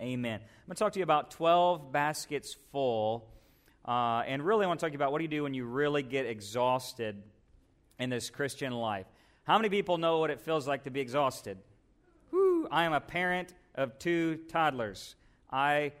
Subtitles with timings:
[0.00, 0.40] Amen.
[0.40, 3.30] I'm going to talk to you about 12 baskets full.
[3.86, 5.54] Uh, and really, I want to talk to you about what do you do when
[5.54, 7.22] you really get exhausted
[7.98, 9.06] in this Christian life.
[9.44, 11.56] How many people know what it feels like to be exhausted?
[12.30, 15.14] Whew, I am a parent of two toddlers.
[15.50, 15.92] I,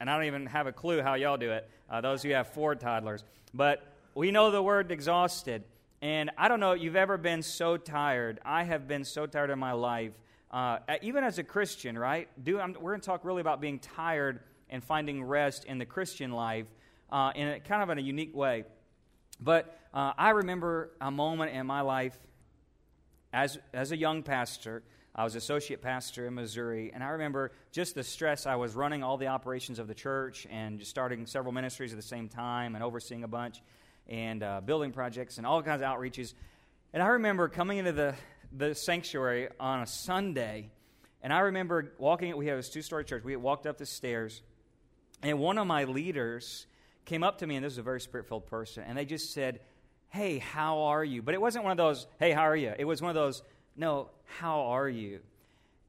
[0.00, 2.48] and I don't even have a clue how y'all do it, uh, those who have
[2.48, 3.22] four toddlers.
[3.54, 3.84] But
[4.14, 5.62] we know the word exhausted.
[6.02, 8.40] And I don't know, if you've ever been so tired.
[8.44, 10.12] I have been so tired in my life
[10.50, 12.28] uh, even as a Christian, right?
[12.42, 14.40] Do, I'm, we're going to talk really about being tired
[14.70, 16.66] and finding rest in the Christian life
[17.10, 18.64] uh, in a, kind of in a unique way.
[19.40, 22.18] But uh, I remember a moment in my life
[23.32, 24.82] as, as a young pastor.
[25.14, 28.46] I was associate pastor in Missouri, and I remember just the stress.
[28.46, 31.96] I was running all the operations of the church and just starting several ministries at
[31.96, 33.60] the same time and overseeing a bunch
[34.08, 36.34] and uh, building projects and all kinds of outreaches.
[36.92, 38.14] And I remember coming into the,
[38.52, 40.70] the sanctuary on a Sunday,
[41.22, 42.36] and I remember walking.
[42.36, 43.24] We have a two-story church.
[43.24, 44.42] We walked up the stairs,
[45.22, 46.66] and one of my leaders
[47.04, 49.60] came up to me, and this is a very spirit-filled person, and they just said,
[50.08, 52.84] "Hey, how are you?" But it wasn't one of those, "Hey, how are you?" It
[52.84, 53.42] was one of those,
[53.76, 55.20] "No, how are you?"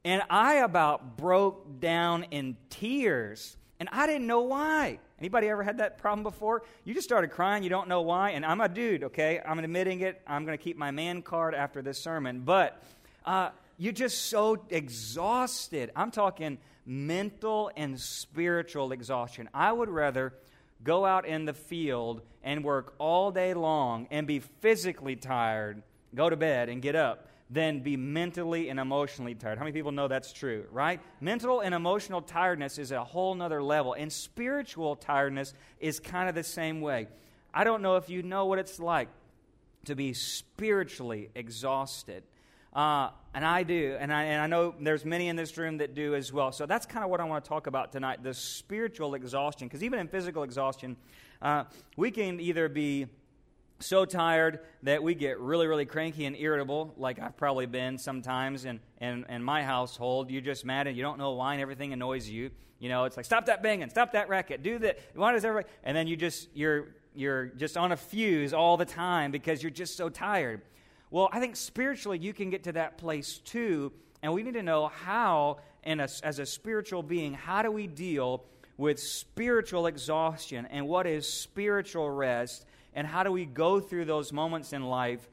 [0.05, 4.99] And I about broke down in tears, and I didn't know why.
[5.19, 6.63] Anybody ever had that problem before?
[6.85, 9.41] You just started crying, you don't know why, and I'm a dude, okay?
[9.45, 10.21] I'm admitting it.
[10.25, 12.81] I'm going to keep my man card after this sermon, but
[13.25, 15.91] uh, you're just so exhausted.
[15.95, 19.49] I'm talking mental and spiritual exhaustion.
[19.53, 20.33] I would rather
[20.83, 25.83] go out in the field and work all day long and be physically tired,
[26.15, 29.57] go to bed and get up, than be mentally and emotionally tired.
[29.57, 31.01] How many people know that's true, right?
[31.19, 36.35] Mental and emotional tiredness is a whole nother level, and spiritual tiredness is kind of
[36.35, 37.07] the same way.
[37.53, 39.09] I don't know if you know what it's like
[39.85, 42.23] to be spiritually exhausted.
[42.71, 45.95] Uh, and I do, and I, and I know there's many in this room that
[45.95, 46.51] do as well.
[46.51, 49.67] So that's kind of what I want to talk about tonight the spiritual exhaustion.
[49.67, 50.95] Because even in physical exhaustion,
[51.41, 51.63] uh,
[51.97, 53.07] we can either be
[53.79, 58.65] so tired that we get really, really cranky and irritable, like I've probably been sometimes
[58.65, 60.29] in, in, in, my household.
[60.29, 62.51] You're just mad and you don't know why and everything annoys you.
[62.79, 64.99] You know, it's like, stop that banging, stop that racket, do that.
[65.13, 65.73] Why does everybody?
[65.83, 69.69] And then you just, you're, you're just on a fuse all the time because you're
[69.69, 70.61] just so tired.
[71.11, 74.63] Well, I think spiritually you can get to that place too, and we need to
[74.63, 78.45] know how, in a, as a spiritual being, how do we deal
[78.79, 84.31] with spiritual exhaustion and what is spiritual rest and how do we go through those
[84.31, 85.27] moments in life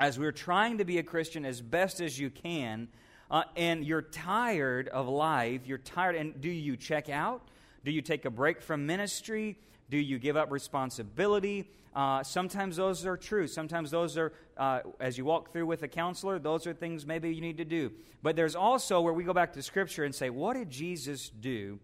[0.00, 2.88] as we're trying to be a Christian as best as you can,
[3.30, 7.42] uh, and you're tired of life, you're tired, and do you check out?
[7.84, 9.58] Do you take a break from ministry?
[9.90, 11.68] Do you give up responsibility?
[11.94, 13.46] Uh, sometimes those are true.
[13.46, 17.28] Sometimes those are, uh, as you walk through with a counselor, those are things maybe
[17.28, 17.92] you need to do.
[18.22, 21.78] But there's also where we go back to Scripture and say, what did Jesus do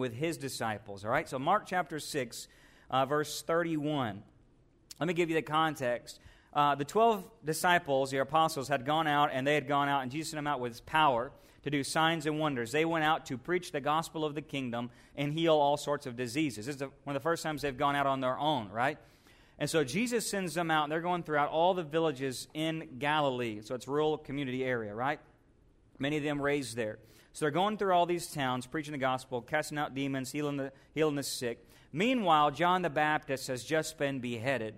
[0.00, 1.04] with his disciples?
[1.04, 2.48] All right, so Mark chapter 6,
[2.90, 4.24] uh, verse 31.
[4.98, 6.18] Let me give you the context.
[6.52, 10.10] Uh, the 12 disciples, the apostles, had gone out and they had gone out, and
[10.10, 11.30] Jesus sent them out with power
[11.62, 12.72] to do signs and wonders.
[12.72, 16.16] They went out to preach the gospel of the kingdom and heal all sorts of
[16.16, 16.66] diseases.
[16.66, 18.98] This is the, one of the first times they've gone out on their own, right?
[19.58, 23.60] And so Jesus sends them out, and they're going throughout all the villages in Galilee.
[23.62, 25.20] So it's rural community area, right?
[26.00, 26.98] Many of them raised there.
[27.32, 30.72] So they're going through all these towns, preaching the gospel, casting out demons, healing the,
[30.94, 31.64] healing the sick.
[31.92, 34.74] Meanwhile, John the Baptist has just been beheaded.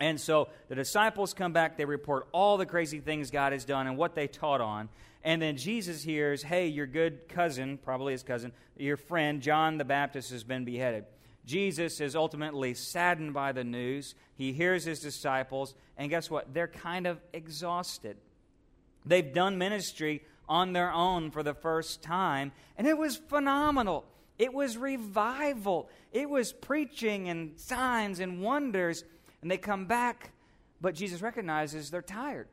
[0.00, 3.86] And so the disciples come back, they report all the crazy things God has done
[3.86, 4.88] and what they taught on.
[5.22, 9.84] And then Jesus hears, hey, your good cousin, probably his cousin, your friend, John the
[9.84, 11.04] Baptist, has been beheaded.
[11.44, 14.14] Jesus is ultimately saddened by the news.
[14.34, 16.54] He hears his disciples, and guess what?
[16.54, 18.16] They're kind of exhausted.
[19.04, 24.04] They've done ministry on their own for the first time, and it was phenomenal.
[24.38, 25.88] It was revival.
[26.12, 29.04] It was preaching and signs and wonders
[29.42, 30.32] and they come back,
[30.80, 32.48] but Jesus recognizes they're tired.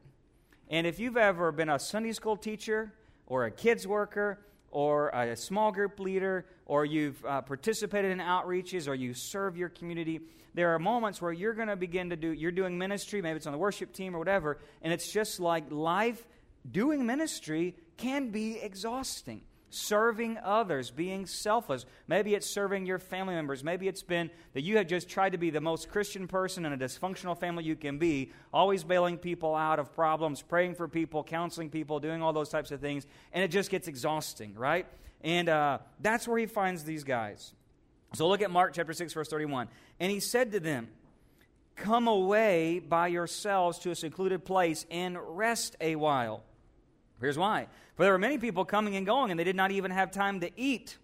[0.69, 2.93] And if you've ever been a Sunday school teacher
[3.25, 4.39] or a kids worker
[4.71, 9.69] or a small group leader or you've uh, participated in outreaches or you serve your
[9.69, 10.21] community,
[10.53, 13.47] there are moments where you're going to begin to do, you're doing ministry, maybe it's
[13.47, 16.25] on the worship team or whatever, and it's just like life
[16.71, 21.85] doing ministry can be exhausting serving others, being selfless.
[22.07, 23.63] Maybe it's serving your family members.
[23.63, 26.73] Maybe it's been that you have just tried to be the most Christian person in
[26.73, 31.23] a dysfunctional family you can be, always bailing people out of problems, praying for people,
[31.23, 34.87] counseling people, doing all those types of things, and it just gets exhausting, right?
[35.21, 37.53] And uh, that's where he finds these guys.
[38.13, 39.67] So look at Mark chapter 6, verse 31.
[39.99, 40.89] And he said to them,
[41.75, 46.43] Come away by yourselves to a secluded place and rest a while.
[47.19, 47.67] Here's why.
[47.95, 50.39] For there were many people coming and going, and they did not even have time
[50.41, 50.97] to eat.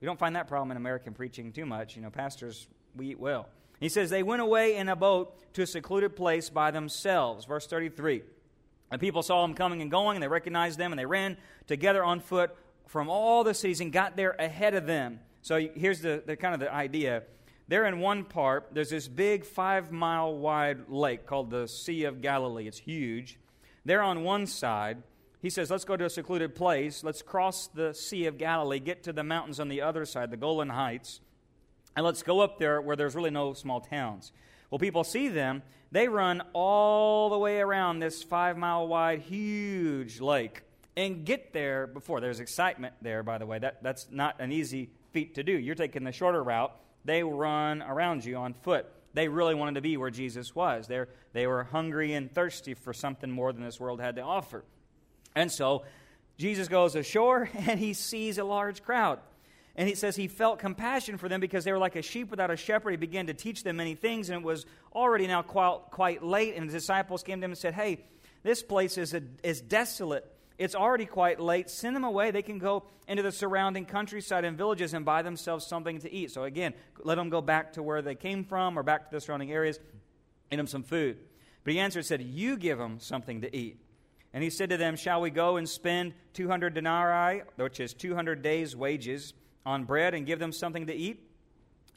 [0.00, 1.96] We don't find that problem in American preaching too much.
[1.96, 3.48] You know, pastors, we eat well.
[3.80, 7.44] He says, They went away in a boat to a secluded place by themselves.
[7.44, 8.22] Verse 33.
[8.90, 11.36] And people saw them coming and going, and they recognized them, and they ran
[11.66, 12.56] together on foot
[12.86, 15.20] from all the cities and got there ahead of them.
[15.42, 17.22] So here's the, the kind of the idea.
[17.68, 22.22] There in one part, there's this big five mile wide lake called the Sea of
[22.22, 22.66] Galilee.
[22.66, 23.38] It's huge.
[23.84, 25.02] There on one side,
[25.40, 27.04] he says, Let's go to a secluded place.
[27.04, 30.36] Let's cross the Sea of Galilee, get to the mountains on the other side, the
[30.36, 31.20] Golan Heights,
[31.96, 34.32] and let's go up there where there's really no small towns.
[34.70, 35.62] Well, people see them.
[35.90, 40.62] They run all the way around this five mile wide, huge lake
[40.98, 42.20] and get there before.
[42.20, 43.60] There's excitement there, by the way.
[43.60, 45.52] That, that's not an easy feat to do.
[45.52, 46.74] You're taking the shorter route.
[47.04, 48.86] They run around you on foot.
[49.14, 50.88] They really wanted to be where Jesus was.
[50.88, 54.64] They're, they were hungry and thirsty for something more than this world had to offer.
[55.38, 55.84] And so
[56.36, 59.20] Jesus goes ashore and he sees a large crowd.
[59.76, 62.50] And he says he felt compassion for them because they were like a sheep without
[62.50, 62.90] a shepherd.
[62.90, 66.56] He began to teach them many things, and it was already now quite, late.
[66.56, 68.04] And his disciples came to him and said, Hey,
[68.42, 70.26] this place is, a, is desolate.
[70.58, 71.70] It's already quite late.
[71.70, 72.32] Send them away.
[72.32, 76.32] They can go into the surrounding countryside and villages and buy themselves something to eat.
[76.32, 76.74] So, again,
[77.04, 79.78] let them go back to where they came from or back to the surrounding areas,
[80.50, 81.18] get them some food.
[81.62, 83.78] But he answered, said, You give them something to eat.
[84.32, 88.42] And he said to them, Shall we go and spend 200 denarii, which is 200
[88.42, 89.32] days' wages,
[89.64, 91.28] on bread and give them something to eat?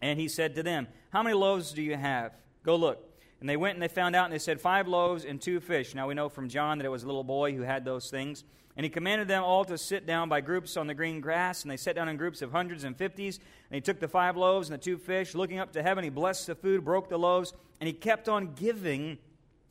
[0.01, 2.33] And he said to them, How many loaves do you have?
[2.63, 3.07] Go look.
[3.39, 5.95] And they went and they found out, and they said, Five loaves and two fish.
[5.95, 8.43] Now we know from John that it was a little boy who had those things.
[8.77, 11.71] And he commanded them all to sit down by groups on the green grass, and
[11.71, 13.37] they sat down in groups of hundreds and fifties.
[13.69, 16.09] And he took the five loaves and the two fish, looking up to heaven, he
[16.09, 19.17] blessed the food, broke the loaves, and he kept on giving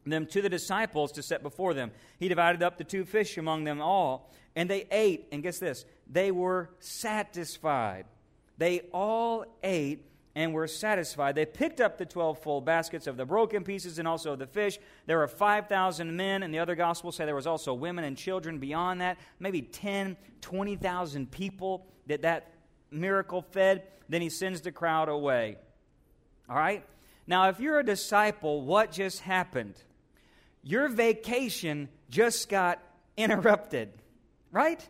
[0.07, 1.91] them to the disciples to set before them.
[2.19, 5.29] He divided up the two fish among them all, and they ate.
[5.33, 5.85] And guess this?
[6.11, 8.07] They were satisfied.
[8.59, 11.35] They all ate and were satisfied.
[11.35, 14.79] They picked up the 12 full baskets of the broken pieces and also the fish.
[15.07, 18.59] There were 5,000 men, and the other gospels say there was also women and children
[18.59, 19.19] beyond that.
[19.39, 22.55] Maybe 10, 20,000 people that that
[22.91, 23.85] miracle fed.
[24.09, 25.57] Then he sends the crowd away.
[26.49, 26.85] All right?
[27.27, 29.75] Now, if you're a disciple, what just happened?
[30.63, 32.83] Your vacation just got
[33.17, 33.91] interrupted,
[34.51, 34.87] right?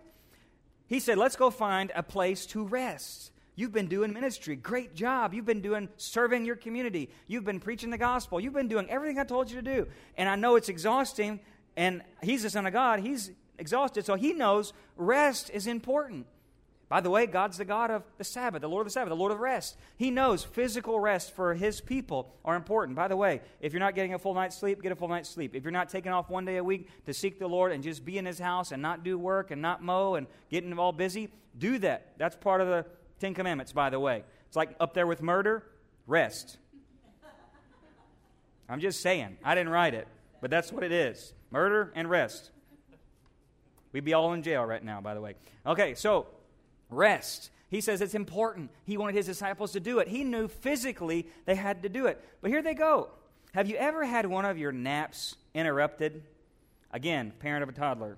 [0.86, 3.30] He said, Let's go find a place to rest.
[3.54, 4.56] You've been doing ministry.
[4.56, 5.34] Great job.
[5.34, 7.10] You've been doing serving your community.
[7.26, 8.40] You've been preaching the gospel.
[8.40, 9.86] You've been doing everything I told you to do.
[10.16, 11.40] And I know it's exhausting,
[11.76, 13.00] and He's the Son of God.
[13.00, 16.26] He's exhausted, so He knows rest is important.
[16.90, 19.16] By the way, God's the God of the Sabbath, the Lord of the Sabbath, the
[19.16, 19.76] Lord of rest.
[19.96, 22.96] He knows physical rest for His people are important.
[22.96, 25.28] By the way, if you're not getting a full night's sleep, get a full night's
[25.28, 25.54] sleep.
[25.54, 28.04] If you're not taking off one day a week to seek the Lord and just
[28.04, 31.28] be in His house and not do work and not mow and getting all busy,
[31.56, 32.14] do that.
[32.18, 32.84] That's part of the
[33.20, 34.24] Ten Commandments, by the way.
[34.48, 35.62] It's like up there with murder,
[36.08, 36.58] rest.
[38.68, 39.36] I'm just saying.
[39.44, 40.08] I didn't write it,
[40.40, 42.50] but that's what it is murder and rest.
[43.92, 45.34] We'd be all in jail right now, by the way.
[45.64, 46.26] Okay, so
[46.90, 47.50] rest.
[47.68, 48.70] He says it's important.
[48.84, 50.08] He wanted his disciples to do it.
[50.08, 52.22] He knew physically they had to do it.
[52.40, 53.10] But here they go.
[53.54, 56.22] Have you ever had one of your naps interrupted?
[56.92, 58.16] Again, parent of a toddler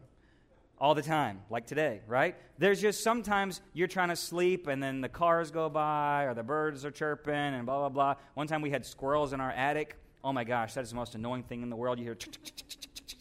[0.78, 2.34] all the time, like today, right?
[2.58, 6.42] There's just sometimes you're trying to sleep and then the cars go by or the
[6.42, 8.14] birds are chirping and blah, blah, blah.
[8.34, 9.96] One time we had squirrels in our attic.
[10.24, 11.98] Oh my gosh, that is the most annoying thing in the world.
[11.98, 12.18] You hear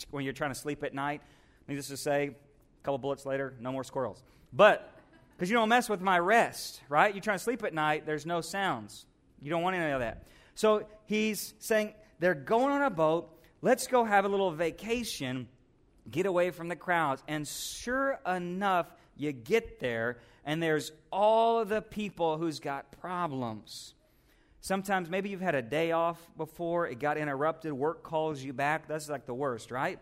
[0.09, 1.21] when you're trying to sleep at night.
[1.67, 4.23] Needless to say, a couple bullets later, no more squirrels.
[4.51, 4.91] But
[5.41, 7.15] because you don't mess with my rest, right?
[7.15, 9.07] You're trying to sleep at night, there's no sounds.
[9.41, 10.27] You don't want any of that.
[10.53, 13.27] So he's saying they're going on a boat.
[13.63, 15.47] Let's go have a little vacation
[16.11, 17.23] get away from the crowds.
[17.27, 18.85] And sure enough,
[19.17, 23.95] you get there, and there's all the people who's got problems.
[24.59, 28.87] Sometimes maybe you've had a day off before, it got interrupted, work calls you back.
[28.87, 29.97] That's like the worst, right?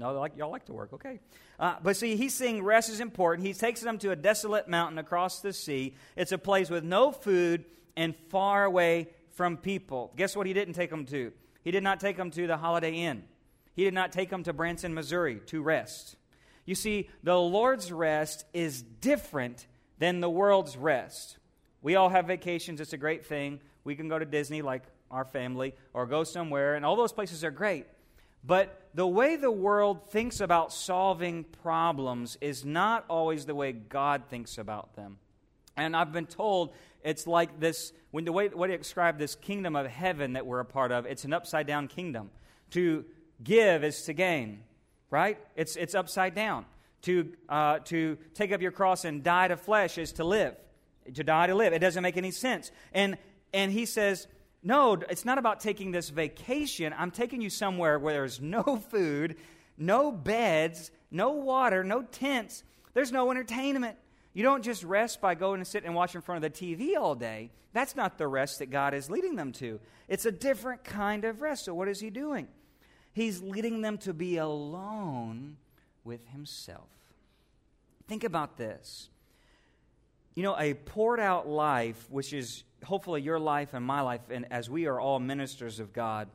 [0.00, 1.20] No, like, y'all like to work, okay.
[1.58, 3.46] Uh, but see, he's saying rest is important.
[3.46, 5.94] He takes them to a desolate mountain across the sea.
[6.16, 7.66] It's a place with no food
[7.98, 10.14] and far away from people.
[10.16, 11.32] Guess what he didn't take them to?
[11.62, 13.24] He did not take them to the Holiday Inn.
[13.74, 16.16] He did not take them to Branson, Missouri to rest.
[16.64, 19.66] You see, the Lord's rest is different
[19.98, 21.36] than the world's rest.
[21.82, 23.60] We all have vacations, it's a great thing.
[23.84, 27.44] We can go to Disney like our family or go somewhere, and all those places
[27.44, 27.86] are great.
[28.44, 34.24] But the way the world thinks about solving problems is not always the way God
[34.28, 35.18] thinks about them.
[35.76, 36.72] And I've been told
[37.04, 40.60] it's like this when the way what he described this kingdom of heaven that we're
[40.60, 42.30] a part of, it's an upside down kingdom.
[42.72, 43.04] To
[43.42, 44.64] Give is to gain.
[45.10, 45.38] right?
[45.56, 46.66] It's, it's upside down.
[47.02, 50.54] To, uh, to take up your cross and die to flesh is to live.
[51.14, 51.72] To die to live.
[51.72, 52.70] It doesn't make any sense.
[52.92, 53.16] And,
[53.54, 54.26] and he says,
[54.62, 56.94] no, it's not about taking this vacation.
[56.96, 59.36] I'm taking you somewhere where there's no food,
[59.78, 62.62] no beds, no water, no tents.
[62.94, 63.96] There's no entertainment.
[64.32, 66.96] You don't just rest by going and sit and watch in front of the TV
[66.96, 67.50] all day.
[67.72, 69.80] That's not the rest that God is leading them to.
[70.08, 71.64] It's a different kind of rest.
[71.64, 72.48] So, what is He doing?
[73.12, 75.56] He's leading them to be alone
[76.04, 76.88] with Himself.
[78.08, 79.08] Think about this.
[80.34, 84.46] You know, a poured out life, which is hopefully your life and my life, and
[84.52, 86.28] as we are all ministers of God,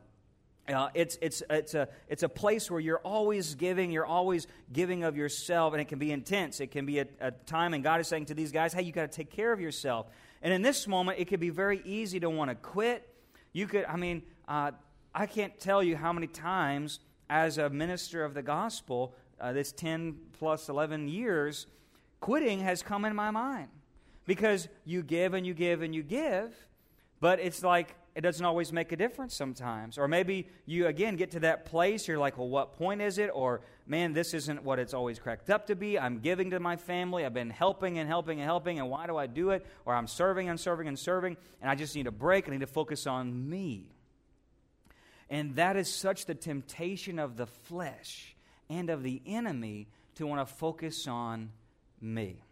[0.68, 5.04] uh, it's, it's, it's, a, it's a place where you're always giving, you're always giving
[5.04, 6.60] of yourself, and it can be intense.
[6.60, 8.92] It can be a, a time, and God is saying to these guys, hey, you
[8.92, 10.06] got to take care of yourself.
[10.42, 13.08] And in this moment, it could be very easy to want to quit.
[13.52, 14.72] You could, I mean, uh,
[15.14, 16.98] I can't tell you how many times
[17.30, 21.66] as a minister of the gospel, uh, this 10 plus 11 years,
[22.20, 23.68] quitting has come in my mind.
[24.26, 26.54] Because you give and you give and you give,
[27.20, 29.98] but it's like it doesn't always make a difference sometimes.
[29.98, 33.30] Or maybe you, again, get to that place, you're like, well, what point is it?
[33.32, 35.98] Or, man, this isn't what it's always cracked up to be.
[35.98, 37.26] I'm giving to my family.
[37.26, 39.66] I've been helping and helping and helping, and why do I do it?
[39.84, 42.48] Or I'm serving and serving and serving, and I just need a break.
[42.48, 43.90] I need to focus on me.
[45.28, 48.34] And that is such the temptation of the flesh
[48.70, 51.50] and of the enemy to want to focus on
[52.00, 52.45] me.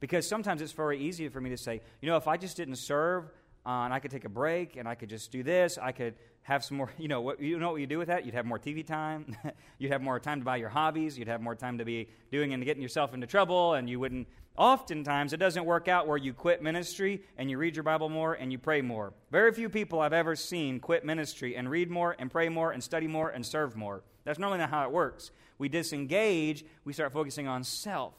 [0.00, 2.76] Because sometimes it's very easy for me to say, you know, if I just didn't
[2.76, 3.30] serve,
[3.68, 5.78] uh, and I could take a break and I could just do this.
[5.80, 8.24] I could have some more, you know, what, you know what you do with that?
[8.24, 9.36] You'd have more TV time.
[9.78, 11.18] you'd have more time to buy your hobbies.
[11.18, 13.74] You'd have more time to be doing and getting yourself into trouble.
[13.74, 14.26] And you wouldn't,
[14.56, 18.34] oftentimes, it doesn't work out where you quit ministry and you read your Bible more
[18.34, 19.12] and you pray more.
[19.30, 22.82] Very few people I've ever seen quit ministry and read more and pray more and
[22.82, 24.02] study more and serve more.
[24.24, 25.30] That's normally not how it works.
[25.58, 28.14] We disengage, we start focusing on self.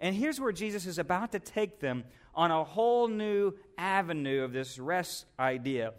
[0.00, 4.52] And here's where Jesus is about to take them on a whole new avenue of
[4.52, 5.92] this rest idea.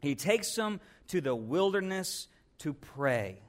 [0.00, 3.40] He takes them to the wilderness to pray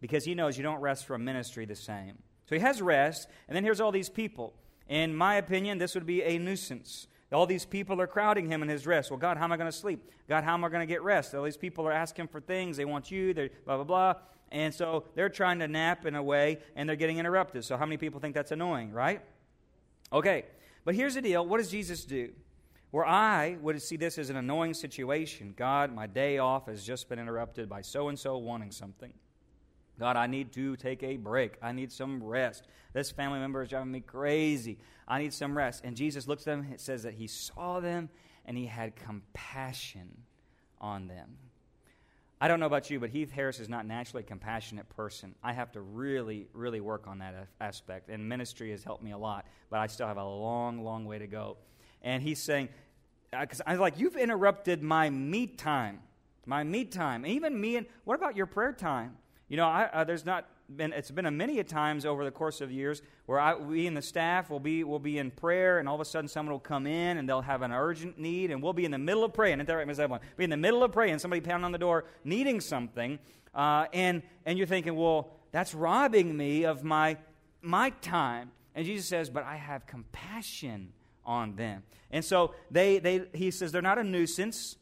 [0.00, 2.18] because he knows you don't rest from ministry the same.
[2.48, 4.54] So he has rest, and then here's all these people.
[4.88, 7.06] In my opinion, this would be a nuisance.
[7.32, 9.10] All these people are crowding him in his rest.
[9.10, 10.10] Well, God, how am I going to sleep?
[10.28, 11.32] God, how am I going to get rest?
[11.34, 12.76] All these people are asking for things.
[12.76, 13.32] They want you.
[13.32, 14.14] They're blah blah blah.
[14.52, 17.64] And so they're trying to nap in a way, and they're getting interrupted.
[17.64, 19.22] So how many people think that's annoying, right?
[20.12, 20.44] Okay.
[20.84, 22.32] But here's the deal what does Jesus do?
[22.90, 27.08] Where I would see this as an annoying situation God, my day off has just
[27.08, 29.12] been interrupted by so and so wanting something.
[29.98, 31.58] God, I need to take a break.
[31.60, 32.66] I need some rest.
[32.94, 34.78] This family member is driving me crazy.
[35.06, 35.84] I need some rest.
[35.84, 38.08] And Jesus looks at them, it says that he saw them
[38.46, 40.22] and he had compassion
[40.80, 41.36] on them.
[42.42, 45.34] I don't know about you, but Heath Harris is not naturally a compassionate person.
[45.42, 48.08] I have to really, really work on that aspect.
[48.08, 51.18] And ministry has helped me a lot, but I still have a long, long way
[51.18, 51.58] to go.
[52.00, 52.70] And he's saying,
[53.30, 56.00] because uh, I was like, you've interrupted my me time,
[56.46, 57.26] my me time.
[57.26, 59.18] even me and what about your prayer time?
[59.48, 62.30] You know, I, uh, there's not been it's been a many a times over the
[62.30, 65.78] course of years where I, we and the staff will be will be in prayer,
[65.78, 68.50] and all of a sudden someone will come in and they'll have an urgent need,
[68.50, 69.58] and we'll be in the middle of praying.
[69.58, 70.00] Isn't that right, Ms.
[70.00, 70.20] Evelyn?
[70.36, 73.18] Be in the middle of praying, somebody pounding on the door needing something,
[73.54, 77.16] uh, and and you're thinking, well, that's robbing me of my
[77.62, 78.52] my time.
[78.74, 80.92] And Jesus says, but I have compassion
[81.24, 81.82] on them.
[82.10, 84.76] And so they, they he says they're not a nuisance.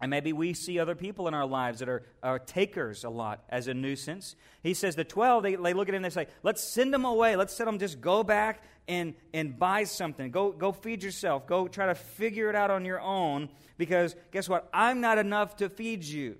[0.00, 3.44] And maybe we see other people in our lives that are, are takers a lot
[3.48, 4.36] as a nuisance.
[4.62, 7.04] He says the 12, they, they look at him and they say, let's send them
[7.04, 7.36] away.
[7.36, 10.30] Let's send them just go back and, and buy something.
[10.30, 11.46] Go, go feed yourself.
[11.46, 13.48] Go try to figure it out on your own
[13.78, 14.68] because guess what?
[14.72, 16.36] I'm not enough to feed you.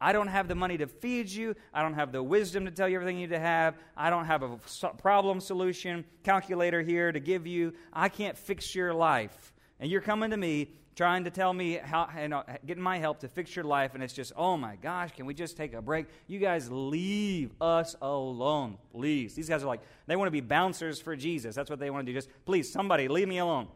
[0.00, 1.54] I don't have the money to feed you.
[1.72, 3.76] I don't have the wisdom to tell you everything you need to have.
[3.96, 4.58] I don't have a
[4.98, 7.72] problem solution calculator here to give you.
[7.92, 9.52] I can't fix your life.
[9.78, 13.20] And you're coming to me trying to tell me how, you know, getting my help
[13.20, 15.80] to fix your life, and it's just, oh my gosh, can we just take a
[15.80, 16.06] break?
[16.26, 19.34] You guys leave us alone, please.
[19.34, 21.54] These guys are like, they want to be bouncers for Jesus.
[21.54, 22.18] That's what they want to do.
[22.18, 23.68] Just, please, somebody, leave me alone.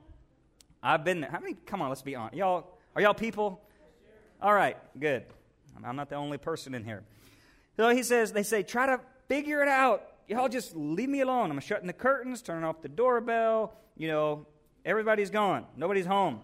[0.82, 1.30] I've been there.
[1.30, 2.37] How many, come on, let's be honest.
[2.37, 3.62] Y'all, are y'all people?
[4.40, 5.25] All right, good.
[5.85, 7.02] I'm not the only person in here.
[7.76, 10.06] So he says, they say, try to figure it out.
[10.28, 11.50] Y'all just leave me alone.
[11.50, 13.75] I'm shutting the curtains, turning off the doorbell.
[13.96, 14.46] You know,
[14.85, 15.66] everybody's gone.
[15.76, 16.40] Nobody's home.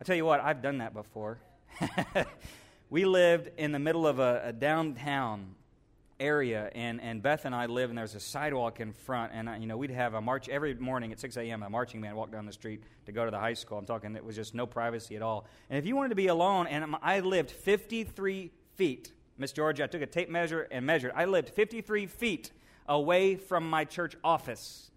[0.00, 1.38] I tell you what, I've done that before.
[2.90, 5.54] we lived in the middle of a, a, downtown
[6.18, 9.66] area, and, and Beth and I live, and there's a sidewalk in front, and you
[9.66, 11.62] know we'd have a march every morning at 6 a.m.
[11.62, 13.76] A marching band walk down the street to go to the high school.
[13.76, 15.44] I'm talking it was just no privacy at all.
[15.68, 19.86] And if you wanted to be alone, and I lived 53 feet, Miss Georgia, I
[19.86, 21.12] took a tape measure and measured.
[21.14, 22.52] I lived 53 feet
[22.88, 24.90] away from my church office.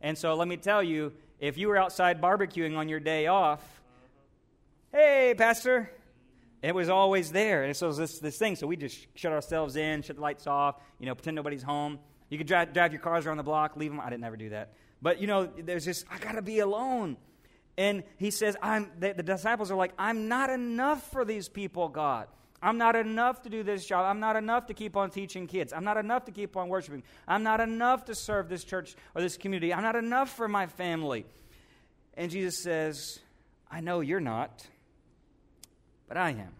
[0.00, 3.75] And so let me tell you, if you were outside barbecuing on your day off,
[4.96, 5.90] hey, Pastor,
[6.62, 7.64] it was always there.
[7.64, 8.56] And so it was this, this thing.
[8.56, 11.98] So we just shut ourselves in, shut the lights off, you know, pretend nobody's home.
[12.30, 14.00] You could drive, drive your cars around the block, leave them.
[14.00, 14.72] I didn't ever do that.
[15.02, 17.18] But, you know, there's just, I got to be alone.
[17.76, 21.88] And he says, I'm, the, the disciples are like, I'm not enough for these people,
[21.88, 22.28] God.
[22.62, 24.06] I'm not enough to do this job.
[24.06, 25.74] I'm not enough to keep on teaching kids.
[25.74, 27.02] I'm not enough to keep on worshiping.
[27.28, 29.74] I'm not enough to serve this church or this community.
[29.74, 31.26] I'm not enough for my family.
[32.14, 33.20] And Jesus says,
[33.70, 34.66] I know you're not,
[36.08, 36.54] but I am.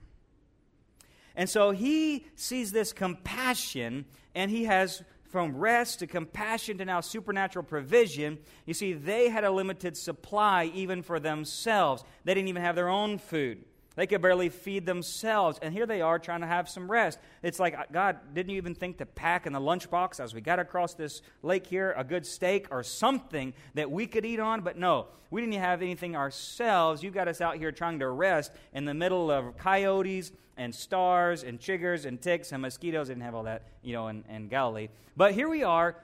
[1.34, 7.00] And so he sees this compassion and he has from rest to compassion to now
[7.00, 12.04] supernatural provision, you see, they had a limited supply even for themselves.
[12.24, 13.64] They didn't even have their own food.
[13.96, 15.58] They could barely feed themselves.
[15.60, 17.18] And here they are trying to have some rest.
[17.42, 20.58] It's like, God, didn't you even think to pack in the lunchbox as we got
[20.58, 24.60] across this lake here a good steak or something that we could eat on?
[24.60, 27.02] But no, we didn't have anything ourselves.
[27.02, 31.42] You got us out here trying to rest in the middle of coyotes and stars
[31.42, 33.08] and chiggers and ticks and mosquitoes.
[33.08, 34.88] I didn't have all that, you know, in, in Galilee.
[35.16, 35.96] But here we are,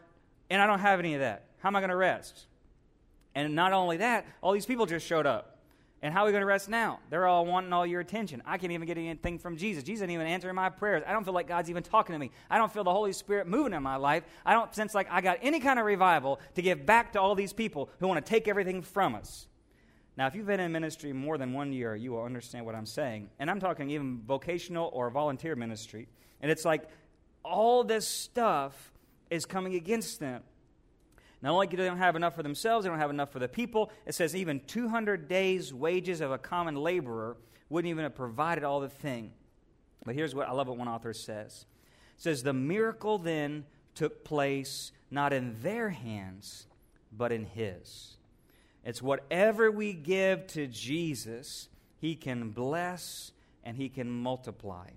[0.48, 1.44] and I don't have any of that.
[1.58, 2.46] How am I going to rest?
[3.34, 5.51] And not only that, all these people just showed up.
[6.02, 6.98] And how are we going to rest now?
[7.10, 8.42] They're all wanting all your attention.
[8.44, 9.84] I can't even get anything from Jesus.
[9.84, 11.04] Jesus isn't even answering my prayers.
[11.06, 12.32] I don't feel like God's even talking to me.
[12.50, 14.24] I don't feel the Holy Spirit moving in my life.
[14.44, 17.36] I don't sense like I got any kind of revival to give back to all
[17.36, 19.46] these people who want to take everything from us.
[20.16, 22.84] Now, if you've been in ministry more than one year, you will understand what I'm
[22.84, 23.30] saying.
[23.38, 26.08] And I'm talking even vocational or volunteer ministry.
[26.40, 26.82] And it's like
[27.44, 28.92] all this stuff
[29.30, 30.42] is coming against them.
[31.42, 33.48] Not only do they don't have enough for themselves, they don't have enough for the
[33.48, 33.90] people.
[34.06, 37.36] It says even 200 days' wages of a common laborer
[37.68, 39.32] wouldn't even have provided all the thing.
[40.04, 41.66] But here's what I love what one author says.
[42.16, 46.66] It says, The miracle then took place not in their hands,
[47.10, 48.16] but in his.
[48.84, 51.68] It's whatever we give to Jesus,
[51.98, 53.32] he can bless
[53.64, 54.88] and he can multiply.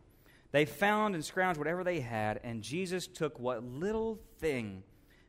[0.52, 4.84] They found and scrounged whatever they had, and Jesus took what little thing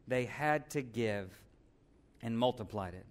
[0.06, 1.30] they had to give
[2.22, 3.06] and multiplied it.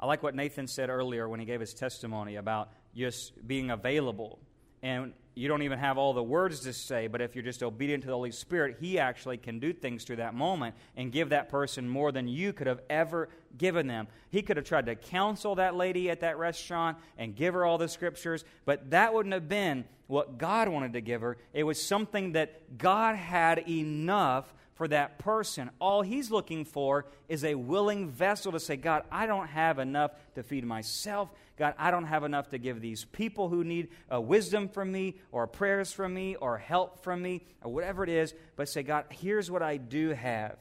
[0.00, 4.38] I like what Nathan said earlier when he gave his testimony about just being available.
[4.82, 8.02] And you don't even have all the words to say, but if you're just obedient
[8.02, 11.48] to the Holy Spirit, He actually can do things through that moment and give that
[11.48, 14.08] person more than you could have ever given them.
[14.30, 17.78] He could have tried to counsel that lady at that restaurant and give her all
[17.78, 21.36] the scriptures, but that wouldn't have been what God wanted to give her.
[21.52, 25.70] It was something that God had enough for that person.
[25.80, 30.12] All he's looking for is a willing vessel to say, God, I don't have enough
[30.36, 31.30] to feed myself.
[31.56, 35.16] God, I don't have enough to give these people who need uh, wisdom from me,
[35.32, 38.32] or prayers from me, or help from me, or whatever it is.
[38.54, 40.56] But say, God, here's what I do have.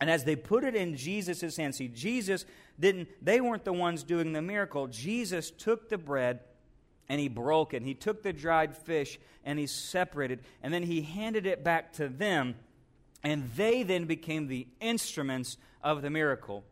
[0.00, 2.44] And as they put it in Jesus' hands, see, Jesus
[2.78, 4.86] didn't, they weren't the ones doing the miracle.
[4.86, 6.40] Jesus took the bread
[7.08, 7.82] and he broke it.
[7.82, 12.06] He took the dried fish and he separated, and then he handed it back to
[12.06, 12.54] them
[13.22, 16.64] and they then became the instruments of the miracle.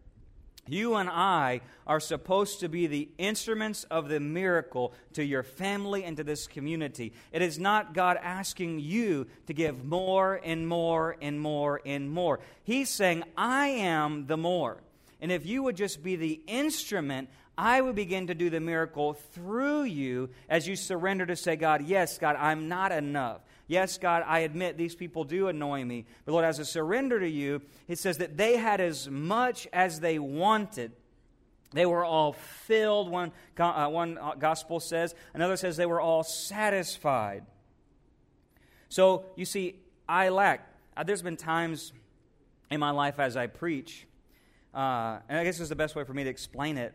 [0.69, 6.05] You and I are supposed to be the instruments of the miracle to your family
[6.05, 7.15] and to this community.
[7.33, 12.41] It is not God asking you to give more and more and more and more.
[12.65, 14.83] He's saying, I am the more.
[15.21, 19.15] And if you would just be the instrument, I would begin to do the miracle
[19.15, 23.41] through you as you surrender to say, God, yes, God, I'm not enough.
[23.69, 26.07] Yes, God, I admit these people do annoy me.
[26.25, 30.01] But Lord, as a surrender to you, it says that they had as much as
[30.01, 30.93] they wanted.
[31.75, 35.15] They were all filled, one, uh, one uh, gospel says.
[35.35, 37.45] Another says they were all satisfied.
[38.89, 39.77] So, you see,
[40.09, 40.67] I lack.
[40.97, 41.93] Uh, there's been times
[42.71, 44.07] in my life as I preach,
[44.75, 46.95] uh, and I guess this is the best way for me to explain it,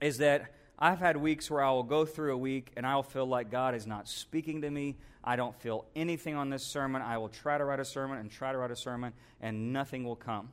[0.00, 3.26] is that I've had weeks where I will go through a week and I'll feel
[3.26, 4.96] like God is not speaking to me.
[5.24, 7.02] I don't feel anything on this sermon.
[7.02, 10.04] I will try to write a sermon and try to write a sermon, and nothing
[10.04, 10.50] will come.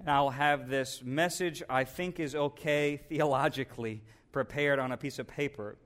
[0.00, 5.28] And I'll have this message I think is okay theologically prepared on a piece of
[5.28, 5.76] paper.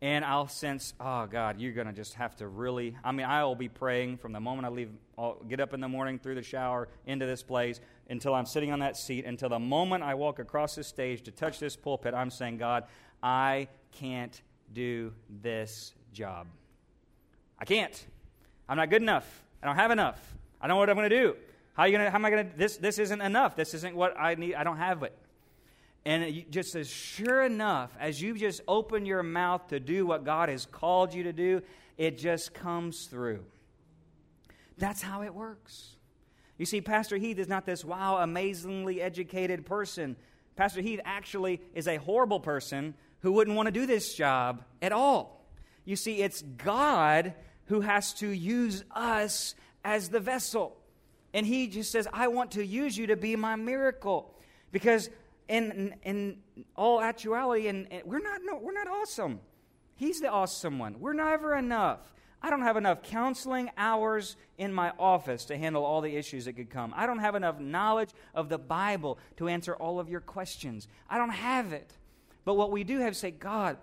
[0.00, 2.94] And I'll sense, oh God, you're going to just have to really.
[3.02, 5.80] I mean, I will be praying from the moment I leave, I'll get up in
[5.80, 9.48] the morning through the shower into this place until I'm sitting on that seat, until
[9.48, 12.84] the moment I walk across this stage to touch this pulpit, I'm saying, God,
[13.22, 14.40] I can't
[14.72, 16.46] do this job.
[17.58, 18.06] I can't.
[18.68, 19.42] I'm not good enough.
[19.62, 20.20] I don't have enough.
[20.60, 21.36] I don't know what I'm going to do.
[21.74, 22.56] How, you gonna, how am I going to?
[22.56, 23.56] This, this isn't enough.
[23.56, 24.54] This isn't what I need.
[24.54, 25.16] I don't have it.
[26.04, 30.48] And just as sure enough, as you just open your mouth to do what God
[30.48, 31.62] has called you to do,
[31.96, 33.44] it just comes through.
[34.78, 35.96] That's how it works.
[36.58, 40.16] You see, Pastor Heath is not this wow, amazingly educated person.
[40.56, 44.92] Pastor Heath actually is a horrible person who wouldn't want to do this job at
[44.92, 45.46] all.
[45.84, 47.34] You see, it's God
[47.66, 50.76] who has to use us as the vessel.
[51.32, 54.34] And he just says, I want to use you to be my miracle.
[54.72, 55.08] Because
[55.48, 56.38] in, in
[56.76, 59.40] all actuality, and, we're, not, no, we're not awesome.
[59.94, 61.00] He's the awesome one.
[61.00, 62.00] We're never enough.
[62.42, 66.52] I don't have enough counseling hours in my office to handle all the issues that
[66.54, 66.92] could come.
[66.96, 70.86] I don't have enough knowledge of the Bible to answer all of your questions.
[71.10, 71.92] I don't have it.
[72.44, 73.76] But what we do have is say, God,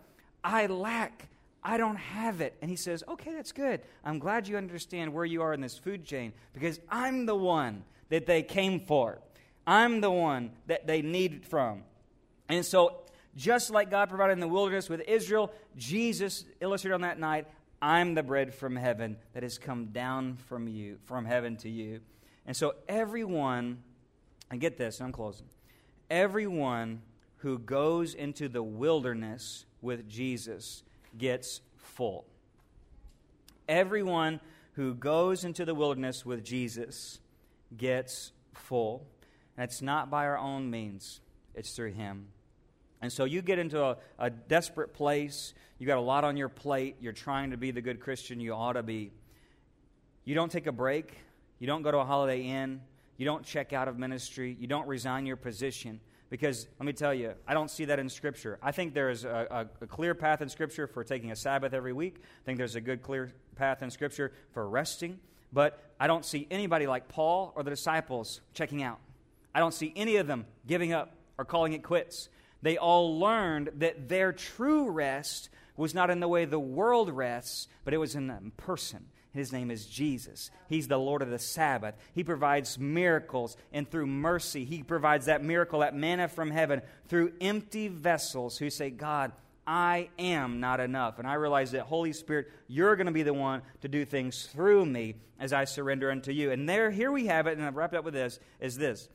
[0.43, 1.27] I lack.
[1.63, 2.55] I don't have it.
[2.61, 3.81] And he says, Okay, that's good.
[4.03, 7.83] I'm glad you understand where you are in this food chain because I'm the one
[8.09, 9.19] that they came for.
[9.67, 11.83] I'm the one that they needed from.
[12.47, 13.01] And so,
[13.35, 17.47] just like God provided in the wilderness with Israel, Jesus illustrated on that night,
[17.81, 22.01] I'm the bread from heaven that has come down from you, from heaven to you.
[22.45, 23.83] And so everyone,
[24.49, 25.47] and get this, I'm closing.
[26.09, 27.01] Everyone
[27.37, 30.83] who goes into the wilderness with Jesus
[31.17, 32.25] gets full.
[33.67, 34.39] Everyone
[34.73, 37.19] who goes into the wilderness with Jesus
[37.75, 39.05] gets full.
[39.57, 41.21] And it's not by our own means,
[41.53, 42.27] it's through Him.
[43.05, 45.53] And so you get into a, a desperate place.
[45.77, 46.95] You got a lot on your plate.
[46.99, 49.11] You're trying to be the good Christian you ought to be.
[50.23, 51.13] You don't take a break.
[51.59, 52.81] You don't go to a holiday inn.
[53.17, 54.57] You don't check out of ministry.
[54.59, 55.99] You don't resign your position.
[56.31, 58.57] Because let me tell you, I don't see that in Scripture.
[58.59, 61.73] I think there is a, a, a, clear path in Scripture for taking a Sabbath
[61.73, 62.15] every week.
[62.17, 65.19] I think there's a good, clear path in Scripture for resting.
[65.53, 68.99] But I don't see anybody like Paul or the disciples checking out.
[69.53, 72.29] I don't see any of them giving up or calling it quits.
[72.65, 77.67] They all learned that their true rest was not in the way the world rests,
[77.83, 79.05] but it was in the person.
[79.33, 80.49] His name is Jesus.
[80.67, 81.93] He's the Lord of the Sabbath.
[82.15, 87.33] He provides miracles, and through mercy, He provides that miracle, that manna from heaven, through
[87.39, 89.31] empty vessels who say, God,
[89.67, 91.19] I am not enough.
[91.19, 94.47] And I realize that, Holy Spirit, you're going to be the one to do things
[94.47, 96.49] through me as I surrender unto you.
[96.49, 99.07] And there, here we have it, and I've wrapped up with this, is this.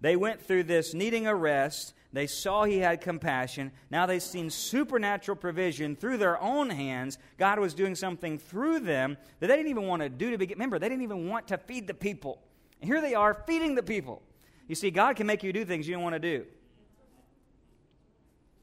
[0.00, 3.70] They went through this needing a rest, they saw he had compassion.
[3.90, 7.18] Now they've seen supernatural provision through their own hands.
[7.36, 10.56] God was doing something through them that they didn't even want to do to begin.
[10.56, 12.40] Remember, they didn't even want to feed the people.
[12.80, 14.22] And here they are feeding the people.
[14.68, 16.46] You see, God can make you do things you don't want to do.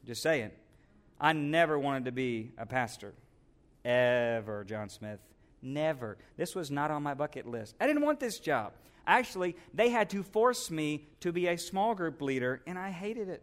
[0.04, 0.50] Just saying.
[1.20, 3.14] I never wanted to be a pastor.
[3.84, 5.20] Ever, John Smith.
[5.62, 6.18] Never.
[6.36, 7.76] This was not on my bucket list.
[7.80, 8.72] I didn't want this job.
[9.06, 13.28] Actually, they had to force me to be a small group leader, and I hated
[13.28, 13.42] it.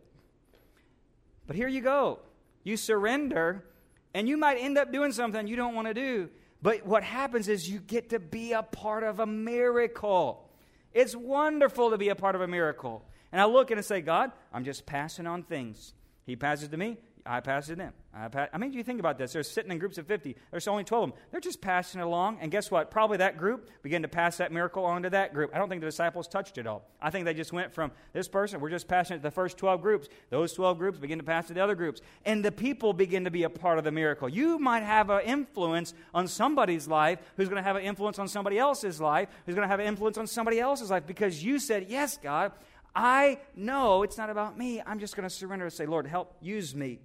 [1.48, 2.20] But here you go.
[2.64, 3.66] You surrender,
[4.14, 6.30] and you might end up doing something you don't want to do.
[6.62, 10.50] But what happens is you get to be a part of a miracle.
[10.94, 13.04] It's wonderful to be a part of a miracle.
[13.32, 15.94] And I look and I say, God, I'm just passing on things.
[16.26, 17.92] He passes to me, I pass it in.
[18.14, 19.34] I, pass, I mean, do you think about this.
[19.34, 20.36] They're sitting in groups of 50.
[20.52, 21.20] There's only 12 of them.
[21.32, 22.40] They're just passing it along.
[22.42, 22.92] And guess what?
[22.92, 25.52] Probably that group began to pass that miracle on to that group.
[25.54, 26.86] I don't think the disciples touched it all.
[27.02, 29.58] I think they just went from this person, we're just passing it to the first
[29.58, 30.10] 12 groups.
[30.30, 32.02] Those 12 groups begin to pass to the other groups.
[32.26, 34.28] And the people begin to be a part of the miracle.
[34.28, 38.28] You might have an influence on somebody's life who's going to have an influence on
[38.28, 41.58] somebody else's life, who's going to have an influence on somebody else's life because you
[41.58, 42.52] said, Yes, God,
[42.96, 44.82] I know it's not about me.
[44.86, 47.00] I'm just going to surrender and say, Lord, help use me.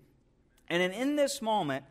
[0.69, 1.85] And then in this moment,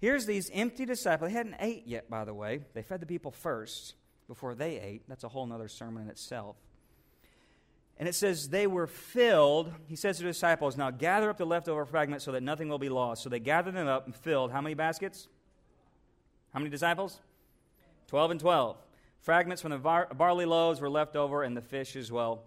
[0.00, 1.30] here's these empty disciples.
[1.30, 2.62] They hadn't ate yet, by the way.
[2.74, 3.94] They fed the people first
[4.28, 5.02] before they ate.
[5.08, 6.56] That's a whole other sermon in itself.
[7.98, 9.72] And it says they were filled.
[9.86, 12.78] He says to the disciples, Now gather up the leftover fragments so that nothing will
[12.78, 13.22] be lost.
[13.22, 15.28] So they gathered them up and filled how many baskets?
[16.52, 17.20] How many disciples?
[18.08, 18.76] Twelve and twelve.
[19.20, 22.42] Fragments from the bar- barley loaves were left over and the fish as well.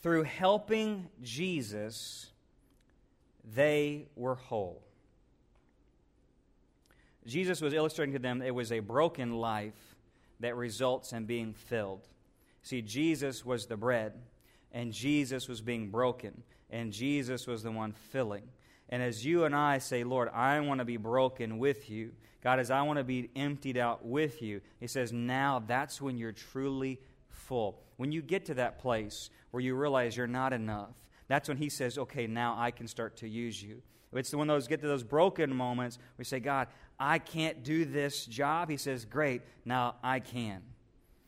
[0.00, 2.30] Through helping Jesus,
[3.52, 4.82] they were whole.
[7.26, 9.96] Jesus was illustrating to them it was a broken life
[10.40, 12.06] that results in being filled.
[12.62, 14.12] See, Jesus was the bread,
[14.72, 18.44] and Jesus was being broken, and Jesus was the one filling.
[18.88, 22.60] And as you and I say, Lord, I want to be broken with you, God,
[22.60, 26.32] as I want to be emptied out with you, He says, now that's when you're
[26.32, 27.80] truly full.
[27.96, 30.94] When you get to that place where you realize you're not enough,
[31.28, 33.82] that's when he says, okay, now I can start to use you.
[34.12, 38.26] It's when those get to those broken moments, we say, God, I can't do this
[38.26, 38.70] job.
[38.70, 40.62] He says, great, now I can.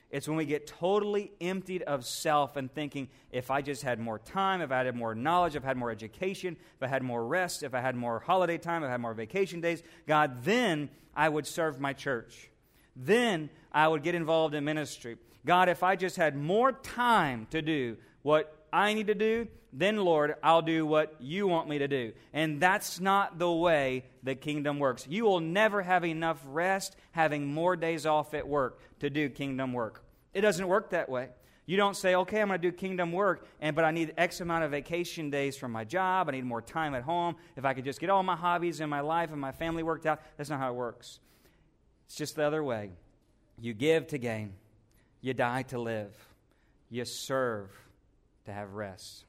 [0.08, 4.20] It's when we get totally emptied of self and thinking, if I just had more
[4.20, 7.26] time, if I had more knowledge, if I had more education, if I had more
[7.26, 10.90] rest, if I had more holiday time, if I had more vacation days, God, then
[11.14, 12.50] I would serve my church.
[12.94, 15.16] Then I would get involved in ministry.
[15.44, 19.96] God, if I just had more time to do what I need to do, then,
[19.96, 22.12] Lord, I'll do what you want me to do.
[22.34, 25.06] And that's not the way the kingdom works.
[25.08, 29.72] You will never have enough rest having more days off at work to do kingdom
[29.72, 30.04] work.
[30.34, 31.30] It doesn't work that way.
[31.64, 34.42] You don't say, okay, I'm going to do kingdom work, and but I need X
[34.42, 36.28] amount of vacation days from my job.
[36.28, 37.36] I need more time at home.
[37.56, 40.04] If I could just get all my hobbies and my life and my family worked
[40.04, 41.18] out, that's not how it works.
[42.06, 42.90] It's just the other way.
[43.58, 44.52] You give to gain,
[45.22, 46.14] you die to live,
[46.90, 47.70] you serve
[48.46, 49.24] to have rest.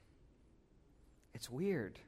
[1.34, 1.98] It's weird.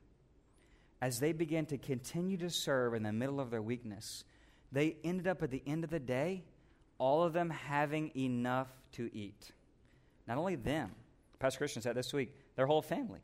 [1.01, 4.25] As they began to continue to serve in the middle of their weakness,
[4.73, 6.42] they ended up at the end of the day,
[6.99, 9.53] all of them having enough to eat.
[10.27, 10.90] Not only them,
[11.38, 13.20] Pastor Christian said this week, their whole family.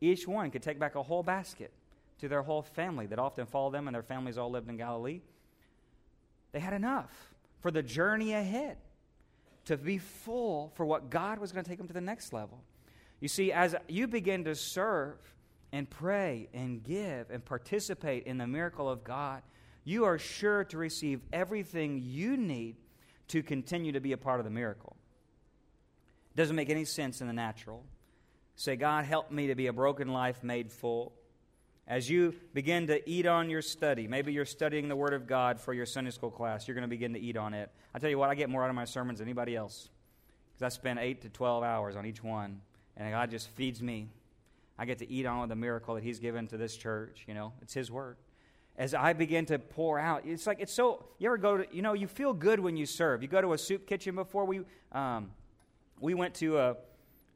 [0.00, 1.72] Each one could take back a whole basket
[2.20, 5.20] to their whole family that often followed them, and their families all lived in Galilee.
[6.52, 7.12] They had enough
[7.60, 8.76] for the journey ahead
[9.66, 12.62] to be full for what God was going to take them to the next level.
[13.20, 15.18] You see, as you begin to serve
[15.72, 19.42] and pray and give and participate in the miracle of God,
[19.84, 22.76] you are sure to receive everything you need
[23.28, 24.96] to continue to be a part of the miracle.
[26.34, 27.84] It doesn't make any sense in the natural.
[28.56, 31.12] Say, God, help me to be a broken life made full.
[31.86, 35.60] As you begin to eat on your study, maybe you're studying the Word of God
[35.60, 37.70] for your Sunday school class, you're going to begin to eat on it.
[37.94, 39.88] I tell you what, I get more out of my sermons than anybody else
[40.52, 42.60] because I spend 8 to 12 hours on each one
[43.00, 44.08] and God just feeds me.
[44.78, 47.24] I get to eat on the miracle that He's given to this church.
[47.26, 48.16] You know, it's His word.
[48.76, 51.04] As I begin to pour out, it's like it's so.
[51.18, 51.66] You ever go to?
[51.74, 53.22] You know, you feel good when you serve.
[53.22, 54.60] You go to a soup kitchen before we.
[54.92, 55.30] Um,
[55.98, 56.76] we went to a,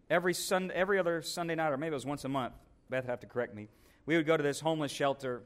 [0.09, 2.55] every Sunday, every other Sunday night, or maybe it was once a month.
[2.88, 3.68] Beth have to correct me.
[4.07, 5.42] We would go to this homeless shelter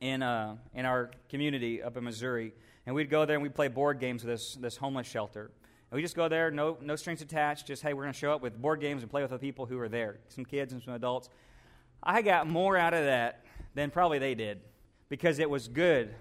[0.00, 2.52] in uh, in our community up in Missouri,
[2.86, 5.50] and we'd go there and we'd play board games with this this homeless shelter.
[5.90, 8.32] And we just go there, no, no strings attached, just, hey, we're going to show
[8.32, 10.82] up with board games and play with the people who are there, some kids and
[10.82, 11.30] some adults.
[12.02, 14.60] I got more out of that than probably they did
[15.08, 16.14] because it was good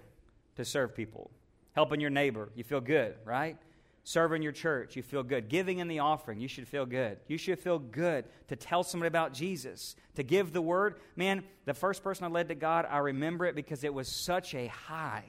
[0.55, 1.31] to serve people.
[1.73, 3.57] Helping your neighbor, you feel good, right?
[4.03, 5.49] Serving your church, you feel good.
[5.49, 7.17] Giving in the offering, you should feel good.
[7.27, 10.95] You should feel good to tell somebody about Jesus, to give the word.
[11.17, 14.55] Man, the first person I led to God, I remember it because it was such
[14.55, 15.25] a high.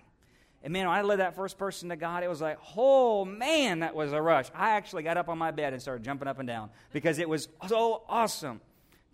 [0.63, 3.81] And man, when I led that first person to God, it was like, oh man,
[3.81, 4.51] that was a rush.
[4.55, 7.29] I actually got up on my bed and started jumping up and down because it
[7.29, 8.61] was so awesome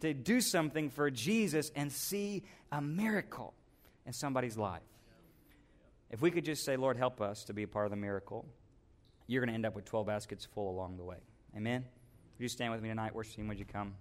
[0.00, 3.54] to do something for Jesus and see a miracle
[4.06, 4.82] in somebody's life.
[6.10, 8.46] If we could just say, Lord, help us to be a part of the miracle,
[9.26, 11.16] you're going to end up with 12 baskets full along the way.
[11.56, 11.84] Amen?
[12.36, 13.14] Would you stand with me tonight?
[13.14, 13.94] Worship team, would you come?